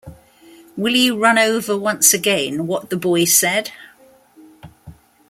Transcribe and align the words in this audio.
Will 0.75 0.95
you 0.95 1.15
run 1.21 1.37
over, 1.37 1.77
once 1.77 2.11
again, 2.11 2.65
what 2.65 2.89
the 2.89 2.97
boy 2.97 3.25
said? 3.25 3.71